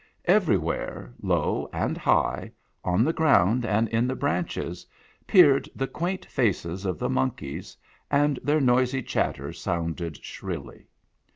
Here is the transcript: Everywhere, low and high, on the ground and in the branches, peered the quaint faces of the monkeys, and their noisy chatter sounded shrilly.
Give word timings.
Everywhere, 0.25 1.13
low 1.21 1.69
and 1.71 1.95
high, 1.95 2.51
on 2.83 3.03
the 3.05 3.13
ground 3.13 3.63
and 3.67 3.87
in 3.89 4.07
the 4.07 4.15
branches, 4.15 4.83
peered 5.27 5.69
the 5.75 5.85
quaint 5.85 6.25
faces 6.25 6.85
of 6.87 6.97
the 6.97 7.07
monkeys, 7.07 7.77
and 8.09 8.39
their 8.41 8.59
noisy 8.59 9.03
chatter 9.03 9.53
sounded 9.53 10.17
shrilly. 10.25 10.87